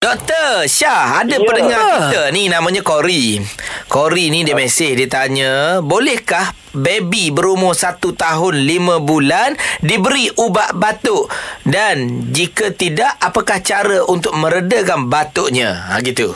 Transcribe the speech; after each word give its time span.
Doktor 0.00 0.64
Syah 0.64 1.20
Ada 1.20 1.36
Ya. 1.36 1.44
pendengar 1.44 1.84
kita 2.08 2.32
ni 2.32 2.48
Namanya 2.48 2.80
Cory. 2.80 3.36
Cory 3.84 4.32
ni 4.32 4.48
dia 4.48 4.56
mesej 4.56 4.96
Dia 4.96 5.04
tanya 5.04 5.50
Bolehkah 5.84 6.56
Baby 6.72 7.28
berumur 7.28 7.76
1 7.76 8.00
tahun 8.16 8.54
5 8.64 8.96
bulan 8.96 9.60
Diberi 9.84 10.32
ubat 10.40 10.72
batuk? 10.72 11.28
Dan 11.68 12.32
jika 12.32 12.72
tidak 12.72 13.12
Apakah 13.20 13.60
cara 13.60 14.00
untuk 14.08 14.32
meredakan 14.32 15.12
batuknya? 15.12 15.92
Ha, 15.92 16.00
Gitu 16.00 16.32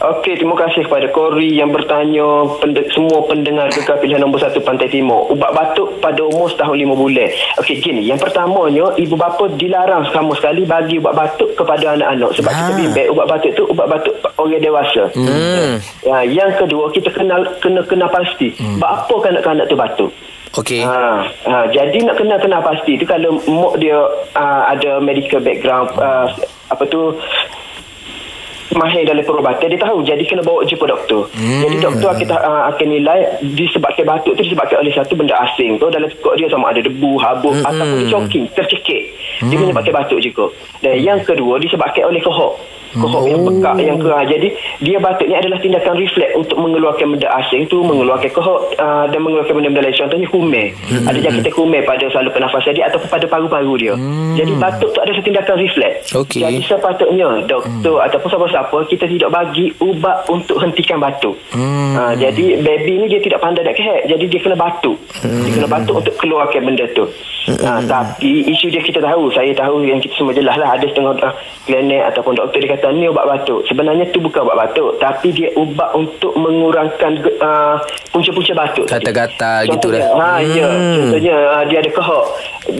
Okey, 0.00 0.32
terima 0.34 0.56
kasih 0.56 0.88
kepada 0.88 1.12
Kori 1.12 1.52
yang 1.52 1.68
bertanya 1.68 2.24
pende- 2.56 2.88
semua 2.88 3.20
pendengar 3.22 3.68
gegar 3.68 4.00
pilihan 4.00 4.16
nombor 4.18 4.40
satu 4.40 4.56
Pantai 4.58 4.88
Timur. 4.88 5.28
Ubat 5.28 5.52
batuk 5.52 6.00
pada 6.00 6.24
umur 6.24 6.48
setahun 6.48 6.72
lima 6.74 6.96
bulan. 6.96 7.28
Okey, 7.60 7.78
gini. 7.78 8.00
Yang 8.02 8.24
pertamanya, 8.24 8.96
ibu 8.96 9.12
bapa 9.12 9.44
dilarang 9.52 10.08
sama 10.08 10.32
sekali 10.32 10.64
bagi 10.64 10.96
ubat 10.96 11.12
batuk 11.12 11.52
kepada 11.52 11.92
anak-anak. 11.92 12.32
Sebab 12.32 12.48
kita 12.48 12.64
Ah. 12.66 12.78
bimbang 12.78 13.08
ubat 13.10 13.26
batuk 13.28 13.52
tu 13.52 13.62
ubat 13.66 13.86
batuk 13.86 14.14
orang 14.34 14.56
dewasa. 14.58 15.04
Hmm. 15.12 15.76
Ya, 16.00 16.16
yang 16.24 16.50
kedua, 16.56 16.88
kita 16.88 17.12
kenal 17.12 17.44
kena 17.60 17.84
kena 17.84 18.08
pasti. 18.08 18.56
Hmm. 18.56 18.80
Apa 18.80 19.14
kanak-kanak 19.20 19.68
tu 19.68 19.76
batuk? 19.76 20.10
Okey 20.50 20.82
Ha, 20.82 21.22
ha, 21.46 21.62
jadi 21.68 21.94
nak 22.02 22.18
kena 22.18 22.34
kena 22.34 22.58
pasti 22.58 22.98
tu 22.98 23.06
kalau 23.06 23.38
mak 23.38 23.78
dia 23.78 23.94
uh, 24.34 24.62
ada 24.66 24.98
medical 24.98 25.38
background 25.38 25.94
uh, 25.94 26.26
apa 26.66 26.82
tu 26.90 27.14
mahir 28.78 29.02
dalam 29.02 29.24
perubatan 29.26 29.66
dia 29.66 29.80
tahu 29.80 30.06
jadi 30.06 30.22
kena 30.22 30.42
bawa 30.46 30.62
jumpa 30.62 30.86
doktor 30.86 31.26
hmm. 31.34 31.62
jadi 31.66 31.76
doktor 31.82 32.08
akan, 32.14 32.26
uh, 32.38 32.62
akan 32.70 32.86
nilai 32.86 33.18
disebabkan 33.42 34.06
batuk 34.06 34.38
tu 34.38 34.42
disebabkan 34.46 34.78
oleh 34.78 34.92
satu 34.94 35.18
benda 35.18 35.34
asing 35.42 35.80
tu 35.80 35.90
dalam 35.90 36.06
tekuk 36.06 36.34
dia 36.38 36.46
sama 36.46 36.70
ada 36.70 36.80
debu 36.84 37.18
habuk 37.18 37.54
hmm. 37.56 37.66
ataupun 37.66 37.98
dia 37.98 38.10
choking 38.10 38.44
tercekik 38.54 39.02
dia 39.40 39.56
Hmm. 39.56 39.56
menyebabkan 39.56 40.04
batuk 40.04 40.20
juga 40.20 40.52
dan 40.84 41.00
yang 41.00 41.20
kedua 41.24 41.56
disebabkan 41.56 42.04
oleh 42.04 42.20
kohok 42.20 42.60
kohok 42.96 43.24
yang 43.30 43.40
pekak 43.46 43.74
yang 43.82 43.98
kerah 43.98 44.22
jadi 44.26 44.48
dia 44.80 44.98
batuk 44.98 45.26
ni 45.30 45.34
adalah 45.36 45.58
tindakan 45.62 45.94
refleks 45.94 46.32
untuk 46.34 46.56
mengeluarkan 46.58 47.06
benda 47.16 47.28
asing 47.42 47.62
tu 47.70 47.82
mengeluarkan 47.84 48.30
kohok 48.34 48.58
uh, 48.78 49.04
dan 49.10 49.20
mengeluarkan 49.22 49.54
benda-benda 49.54 49.82
lain 49.86 49.96
contohnya 49.96 50.28
humeh 50.30 50.68
Hmm. 50.90 51.06
ada 51.06 51.18
jangkitan 51.22 51.54
humeh 51.54 51.82
pada 51.86 52.04
saluran 52.10 52.34
pernafasan 52.34 52.72
dia 52.74 52.88
ataupun 52.90 53.06
pada 53.06 53.26
paru-paru 53.30 53.74
dia 53.78 53.94
jadi 54.34 54.52
batuk 54.58 54.90
tu 54.90 54.98
adalah 54.98 55.22
tindakan 55.22 55.54
refleks 55.60 56.14
Okey. 56.14 56.42
jadi 56.42 56.58
sepatutnya 56.66 57.28
doktor 57.46 57.96
hmm. 58.00 58.06
ataupun 58.10 58.28
siapa-siapa 58.30 58.76
kita 58.90 59.04
tidak 59.06 59.30
bagi 59.30 59.66
ubat 59.78 60.26
untuk 60.26 60.56
hentikan 60.62 60.98
batuk. 61.02 61.36
Hmm. 61.50 61.94
Ha, 61.96 62.02
jadi 62.14 62.60
baby 62.62 63.02
ni 63.02 63.06
dia 63.10 63.20
tidak 63.20 63.42
pandai 63.42 63.66
nak 63.66 63.74
kehek. 63.74 64.06
Jadi 64.06 64.24
dia 64.30 64.40
kena 64.40 64.56
batuk. 64.56 64.96
Hmm. 65.20 65.42
Dia 65.44 65.50
kena 65.58 65.68
batuk 65.68 65.94
untuk 66.00 66.14
keluarkan 66.20 66.62
benda 66.62 66.86
tu. 66.94 67.04
Ha, 67.50 67.82
tapi 67.82 68.46
isu 68.46 68.70
dia 68.70 68.82
kita 68.82 69.02
tahu. 69.02 69.32
Saya 69.34 69.50
tahu 69.56 69.82
yang 69.82 69.98
kita 69.98 70.14
semua 70.14 70.34
jelas 70.36 70.54
lah. 70.56 70.76
Ada 70.78 70.86
setengah 70.92 71.14
uh, 71.20 71.34
klinik 71.66 72.02
ataupun 72.14 72.38
doktor 72.38 72.58
dia 72.62 72.70
kata 72.78 72.79
ni 72.88 73.04
ubat 73.12 73.28
batuk. 73.28 73.68
Sebenarnya 73.68 74.08
tu 74.08 74.24
bukan 74.24 74.48
ubat 74.48 74.56
batuk. 74.68 74.96
Tapi 74.96 75.28
dia 75.36 75.52
ubat 75.60 75.92
untuk 75.92 76.32
mengurangkan 76.32 77.20
uh, 77.44 77.76
punca-punca 78.08 78.52
batuk. 78.56 78.86
Gatal-gatal 78.88 79.68
gitu 79.68 79.92
dah. 79.92 80.02
Ha, 80.16 80.28
ya. 80.40 80.68
Contohnya 81.04 81.34
uh, 81.60 81.64
dia 81.68 81.78
ada 81.84 81.90
kehok. 81.92 82.26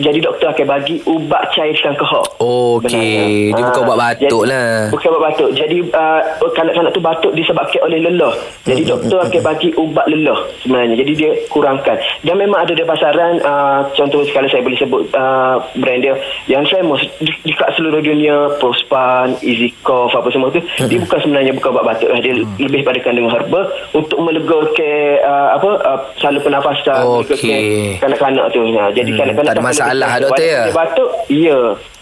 Jadi 0.01 0.19
doktor 0.19 0.51
akan 0.51 0.67
bagi 0.67 0.99
ubat 1.07 1.47
cairkan 1.55 1.93
kehok. 1.95 2.25
Okey 2.41 3.55
Dia 3.55 3.63
bukan 3.63 3.81
ubat 3.87 3.97
batuk 4.01 4.43
jadi, 4.43 4.51
lah 4.51 4.69
Bukan 4.91 5.07
ubat 5.15 5.21
batuk. 5.31 5.49
Jadi 5.55 5.77
uh, 5.93 6.21
kanak-kanak 6.51 6.91
tu 6.91 7.01
batuk 7.01 7.31
disebabkan 7.37 7.81
oleh 7.87 7.99
lelah. 8.03 8.33
Jadi 8.67 8.81
doktor 8.83 9.23
akan 9.23 9.41
bagi 9.45 9.69
ubat 9.77 10.05
lelah 10.11 10.39
sebenarnya. 10.59 10.95
Jadi 10.99 11.11
dia 11.15 11.31
kurangkan. 11.47 11.97
Dan 12.25 12.35
memang 12.41 12.65
ada 12.65 12.73
di 12.75 12.83
pasaran 12.83 13.39
uh, 13.45 13.87
contoh 13.95 14.25
sekali 14.27 14.51
saya 14.51 14.65
boleh 14.65 14.79
sebut 14.81 15.01
uh, 15.15 15.61
brand 15.77 16.01
dia 16.01 16.15
yang 16.49 16.65
famous 16.67 17.05
di, 17.21 17.31
di 17.45 17.53
kat 17.55 17.71
seluruh 17.77 18.01
dunia 18.01 18.57
Prospan, 18.57 19.37
Easy 19.45 19.71
Cough 19.85 20.11
apa 20.11 20.27
semua 20.33 20.49
tu. 20.51 20.59
Dia 20.89 20.97
bukan 20.97 21.19
sebenarnya 21.21 21.53
bukan 21.55 21.69
ubat 21.77 21.85
batuk 21.95 22.09
lah. 22.09 22.19
Dia 22.19 22.33
lebih 22.57 22.81
pada 22.83 22.99
kandungan 22.99 23.31
herba 23.31 23.61
untuk 23.95 24.17
melegakan 24.17 25.21
uh, 25.23 25.49
apa 25.55 25.69
uh, 25.85 25.99
saluran 26.17 26.41
pernafasan 26.41 27.03
Okey. 27.21 28.01
kanak-kanak 28.01 28.49
tu. 28.49 28.65
Ha, 28.71 28.89
jadi 28.95 29.11
Hmm, 29.11 29.19
kanak-kanak 29.19 29.51
tak 29.51 29.55
ada 29.59 29.61
kalau 29.61 29.80
masalah, 29.81 30.11
doktor, 30.21 30.45
ya? 30.45 30.61
dia 30.69 30.73
Batuk, 30.77 31.11
ya. 31.27 31.59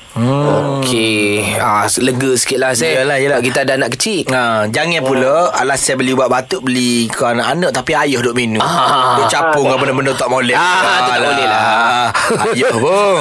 Hmm. 0.10 0.82
Okey. 0.82 1.54
Ah, 1.62 1.86
lega 2.02 2.32
sikit 2.34 2.58
lah 2.58 2.74
saya. 2.74 3.06
Yalah, 3.06 3.22
yalah. 3.22 3.40
Kita 3.46 3.62
ada 3.62 3.78
anak 3.78 3.94
kecil. 3.94 4.26
Ha, 4.34 4.66
jangan 4.68 5.06
pula 5.06 5.54
alasan 5.54 6.02
beli 6.02 6.18
ubat 6.18 6.28
batuk 6.34 6.66
beli 6.66 7.06
ke 7.14 7.24
anak-anak 7.24 7.70
tapi 7.70 7.94
ayah 7.94 8.20
duk 8.20 8.34
minum. 8.34 8.60
Ah. 8.60 9.22
Duk 9.22 9.30
capung 9.30 9.70
dengan 9.70 9.80
benda-benda 9.86 10.12
tak 10.18 10.30
molek. 10.34 10.58
Ah, 10.58 10.82
tu 10.82 11.14
tak 11.14 11.18
boleh 11.22 11.48
lah. 11.48 12.10
Ayah 12.50 12.74
pun. 12.74 13.18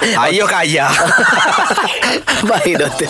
ayah 0.00 0.46
kaya. 0.48 0.86
Baik 2.48 2.74
doktor. 2.82 3.08